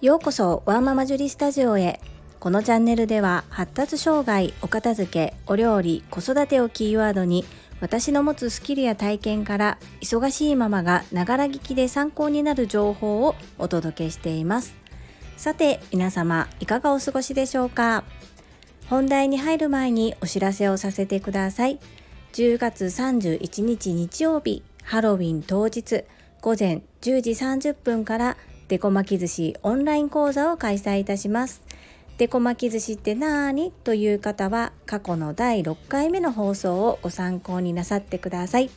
[0.00, 2.00] ようこそワンママジュリスタジオへ。
[2.38, 7.44] このチャンネルでは発達障害お片付けお料理子育てをキーワードに
[7.82, 14.74] 私の持つスキルや体験から忙しいママがながら聞きで参考になる情報をお届けしています。
[15.36, 18.04] さて皆様いかがお過ごしでしょうか？
[18.88, 21.78] 本題に入る前にお知らせをさせてください。
[22.32, 26.04] 10月31日日曜日ハロウィン当日
[26.40, 28.38] 午前10時30分から
[28.70, 31.60] デコ巻き寿司オンライン講座を開催いたします。
[32.18, 38.70] デコ巻き寿司って何という方は過去の第6回目の放送をご参考になさってください。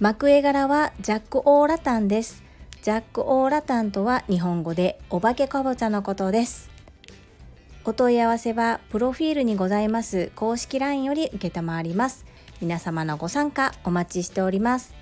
[0.00, 2.42] 幕絵柄はジャック・オーラタンです。
[2.80, 6.70] ジャック・オーラタンとは日本語でお化けかぼちゃのことです。
[7.84, 12.24] お問い合わせはプロフィールにございます公式 LINE より受けたまわります。
[12.62, 14.94] 皆様のご参加お待ちしております。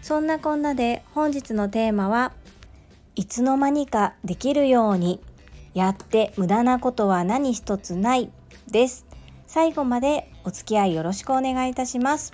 [0.00, 2.32] そんなこんなで本日のテーマは
[3.18, 5.18] いつの間にかできるように。
[5.74, 8.30] やって無駄なことは何一つない
[8.70, 9.06] です。
[9.48, 12.32] 最後までお付き合いよろしくお願いいたします。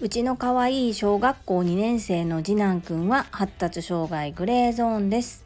[0.00, 5.44] うちの可愛い小学校2年生の次男くんは発達障害グレーゾーンです。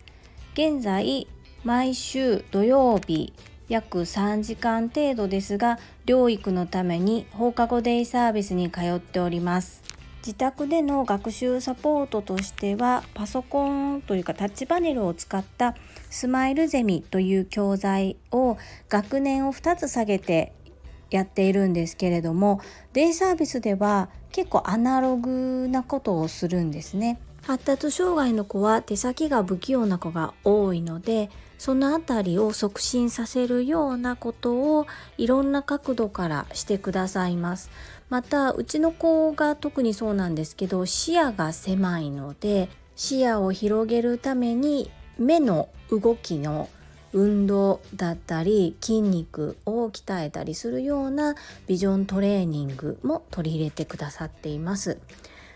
[0.52, 1.27] 現在
[1.64, 3.32] 毎週土曜日
[3.70, 9.94] 約3時間程度ですが療育のために放課後デイサービスに通っております。
[10.25, 15.77] 自宅での学習サポートとしてはパソコンというかタッチパネルを使った
[16.08, 18.56] スマイルゼミという教材を
[18.89, 20.55] 学年を2つ下げて
[21.11, 22.62] やっているんですけれども
[22.95, 27.20] デイサービスでは結構アナログなことをするんですね。
[27.47, 34.86] 発達障害の子は手先が不器用な子が多いのでそのあたりを促進させるようなことを
[35.19, 37.70] いろんな角度からしてくださいます
[38.08, 46.69] またうちの子が特にそうなんですけど視野が狭いので視野を広げるために目の動きの
[47.12, 51.36] 運動だったり筋肉を鍛えたりするような
[51.67, 54.98] ビジョントレーニングも取り入れてくださっています。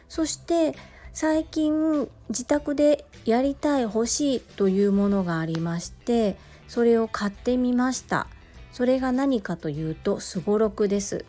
[0.09, 0.75] そして
[1.13, 8.29] 最近自宅でやりたい欲しいというものがありましてそれを買ってみました。
[8.73, 11.25] それが何かというとすごろくです。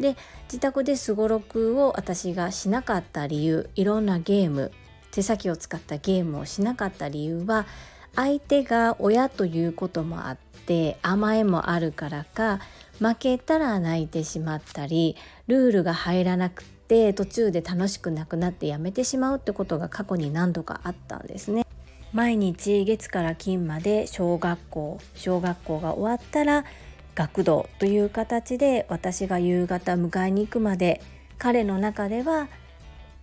[0.00, 4.72] で自宅ですごろくを私がしなかった理由いろんなゲーム
[5.10, 7.66] 手先を使ったゲームをしなかった理由は
[8.14, 12.60] 相手が親ということもあって甘えもあるからか
[12.98, 15.16] 負けたら泣いてしまったり
[15.46, 21.64] ルールが入らなくて途中で楽しくなくなってやめてしまうってことが過去に何度かあったんですね。
[22.12, 26.64] 毎日月から金まで小学校小学校が終わったら
[27.18, 31.02] 学童という形で私が夕方迎えに行くまで
[31.36, 32.46] 彼の中では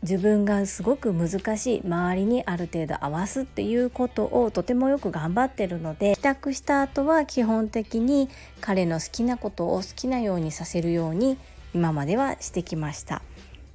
[0.02, 8.28] 自分がすごく難しい周りにある程度合わすっていうことをとてもよく頑張ってるので帰宅した後は基本的に
[8.60, 11.38] 彼の好きなことを好きなようにさせるように
[11.74, 13.22] 今まではしてきました。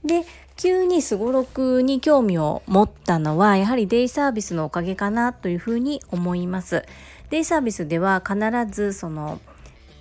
[0.05, 0.25] で
[0.57, 6.85] 急にすごろくに興味を持ったのはやはりデイサービスのおかげかなというふうに思います。
[7.31, 8.39] デイサービスでは必
[8.71, 9.41] ずその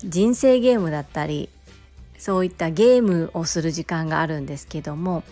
[0.03, 1.49] 人生ゲームだったり
[2.17, 5.23] そういったゲームをする時間があるんですけども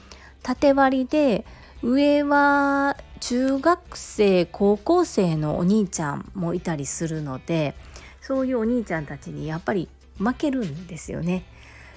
[0.43, 1.45] 縦割りで
[1.83, 7.75] 上は中学生高校生のお兄ちゃんもいたりするので
[8.21, 11.45] そういうお兄ちゃんたちにやっぱり負けるんですよね。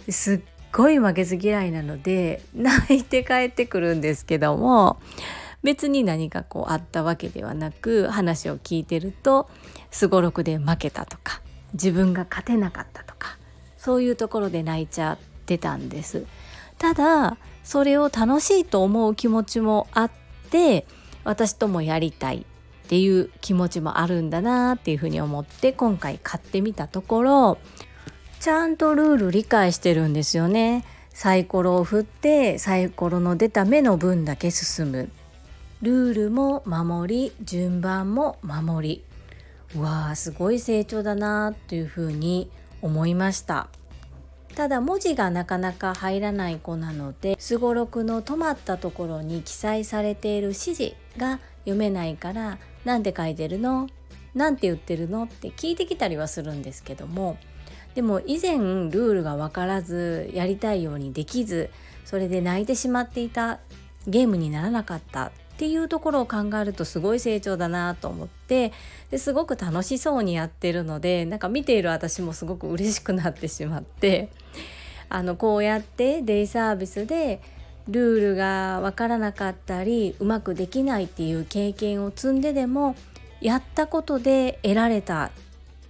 [0.08, 0.40] すっ
[0.72, 5.00] ごい負けず嫌いなので泣いて帰ってくるんですけども
[5.62, 9.48] 別に何かこうあったわけではなく話を聞いてると
[9.90, 11.42] すごろくで負けたとか
[11.74, 13.36] 自分が勝てなかったとか
[13.76, 16.26] そういうところで泣いちゃってたんです
[16.78, 20.10] ただそれを楽しいと思う気持ちもあっ
[20.50, 20.86] て
[21.24, 27.58] 私ともやりたいっていう気持ちもあるんだなっていうふうに思って今回買ってみたところ
[28.40, 30.82] ちゃんとルール理解してるんですよね。
[31.10, 35.10] サイコロを振ってサイコロの出た目の分だけ進む。
[35.82, 39.04] ルールも守り順番も守り
[39.76, 42.50] うわーすごい成長だなというふうに
[42.82, 43.68] 思いました。
[44.56, 53.88] ただ文字がなかなか入らない子なのですごろくの止まったところに記載されている指示が読めないから何て書いてるの？
[54.34, 55.24] 何て言ってるの？
[55.24, 57.38] って聞いてきたりはするんですけども。
[57.94, 61.70] でも以前ルールが分からずやりたいようにできず
[62.04, 63.58] それで泣いてしまっていた
[64.06, 65.30] ゲームにならなかった。
[65.60, 68.72] っていうところを考えるとすごい成長だなと思って
[69.10, 74.30] ですごく楽しそうにやってるのでなんか見ている私もすごく嬉しくなってしまって
[75.10, 77.42] あのこうやってデイサービスで
[77.88, 82.96] ルールが分からなかったりうまくできないっていう経験を積んででも
[83.42, 85.30] やったことで得られた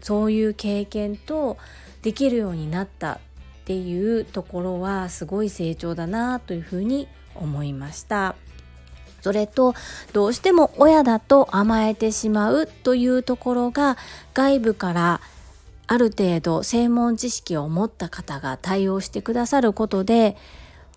[0.01, 1.59] そういう経験と
[2.03, 3.19] できるようになったっ
[3.67, 7.07] ていうところはすごい成長だなというふうに
[7.37, 8.35] 思いました。
[9.21, 9.75] それと
[10.13, 13.97] どうしても親だと甘えてしまうというところが
[14.35, 15.21] 外部から
[15.87, 20.37] ある程度専門知識を持った方が対応してくださることで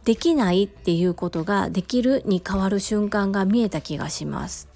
[0.05, 4.67] できないっていうことができるに変わる瞬間が見えた気がします。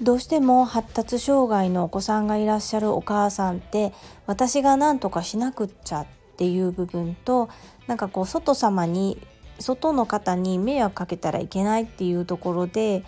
[0.00, 3.92] どうしても発達障害のお子さんがいらっしゃるお母さんって
[4.26, 6.06] 私が何とかしなくっちゃっ
[6.38, 7.50] ていう部分と
[7.86, 9.20] なんかこう外様に
[9.60, 13.04] 外の方に迷惑かけたらいけないっていうところで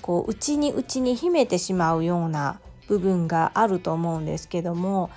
[0.00, 5.10] こう内に内に秘めてしまうような部分があると思うんですけども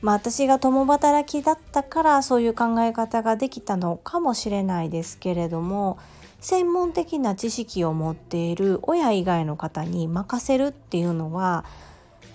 [0.00, 5.98] まあ私が共働きだったからそういう考え方ができたのかもしれないですけれども
[6.40, 11.64] 専門的な知識を持っている親以外の方に任せるっていうのは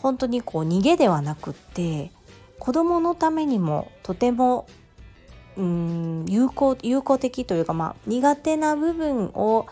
[0.01, 2.11] 本当にこう逃げではなくって
[2.57, 4.67] 子どものためにもとても
[5.59, 9.67] うん有効有効的というか、まあ、苦手な部分を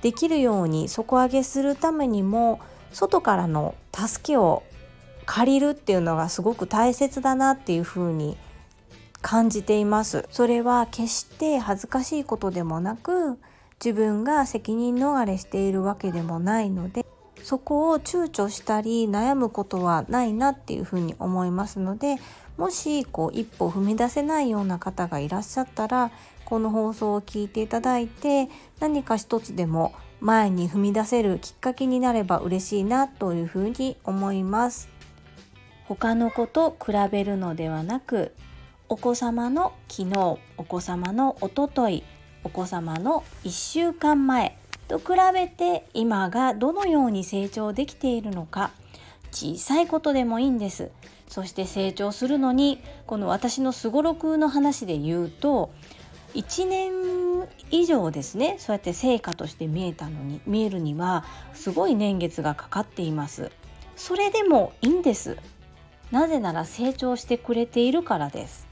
[0.00, 2.60] できるように底上げするためにも
[2.92, 4.62] 外からの助けを
[5.26, 8.36] 借りるっていうのがすごく大切だなっていうふうに
[9.20, 10.26] 感じています。
[10.30, 13.38] それは決して恥ずかしいことでもなく
[13.84, 17.04] 自分が責任逃れしているわけでもないので
[17.42, 22.16] そこを躊躇したり悩むことはないなっていうふうに思いますので
[22.62, 26.12] もしこう一歩踏み出せないような方がいらっしゃったら
[26.44, 28.48] この放送を聞いていただいて
[28.78, 34.88] 何か一つでも前に踏み出せるきっかけになれば嬉しいなというふうに思います。
[35.86, 38.32] 他の子と比べるのではなく
[38.88, 42.04] お子様の昨日お子様のおととい
[42.44, 44.56] お子様の1週間前
[44.86, 48.70] と比べて今がどのように成長できているのか
[49.32, 50.92] 小さいことでもいいんです
[51.32, 55.72] そして成長するのにこの私のすごろくの話で言うと
[56.34, 61.24] 1年以上ですねそうやって成果として見えたのに見えるには
[61.54, 63.50] すごい年月がかかっています。
[63.96, 65.38] それでもいいんです。
[66.10, 68.68] なぜなら成長してくれているからです。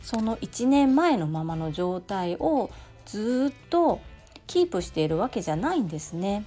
[0.00, 2.70] その1年前のままの状態を
[3.06, 3.98] ずっと
[4.46, 6.44] キープしているわけじゃないんですね。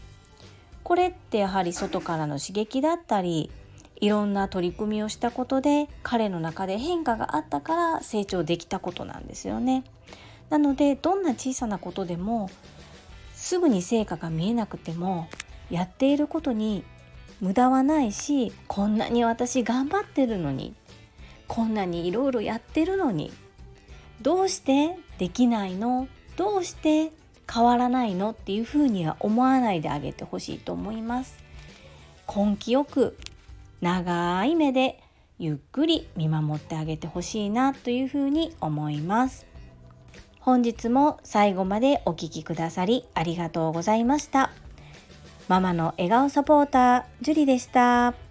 [0.83, 3.51] これってやはり外からの刺激だったり
[4.01, 9.83] いろんな取り組みをしたことで彼の中で変化があったから成長できたことなんですよね。
[10.49, 12.49] なのでどんな小さなことでも
[13.33, 15.29] すぐに成果が見えなくても
[15.69, 16.83] やっていることに
[17.39, 20.73] 無駄はないしこんなに私頑張ってるのに
[21.47, 23.31] こんなにいろいろやってるのに
[24.21, 27.11] どうしてできないのどうして
[27.51, 31.37] 変わらないのっていうふうには思わないであげてほしいと思います。
[32.33, 33.17] 根気よく
[33.81, 35.01] 長い目で
[35.39, 39.47] ゆっくり見守ってあげてほしいなというふうに思います。
[40.39, 44.51] 本日も最後までお聴きくださりありがとうございました。
[45.47, 48.30] ママの笑顔サポーター、ジュリでした。